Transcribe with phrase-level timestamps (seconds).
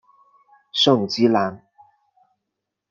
[0.71, 1.63] 圣基兰。